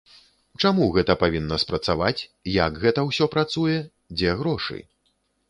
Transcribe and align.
Чаму 0.61 0.87
гэта 0.95 1.15
павінна 1.23 1.59
спрацаваць, 1.63 2.21
як 2.55 2.81
гэта 2.87 3.05
ўсё 3.09 3.29
працуе, 3.37 3.77
дзе 4.17 4.35
грошы? 4.43 4.77